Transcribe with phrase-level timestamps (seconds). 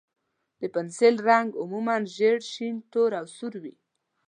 [0.59, 3.73] د پنسل رنګ عموماً ژېړ، شین، تور، یا سور وي.